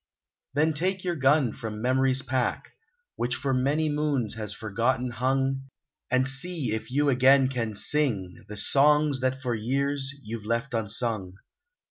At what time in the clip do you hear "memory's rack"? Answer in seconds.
1.79-2.71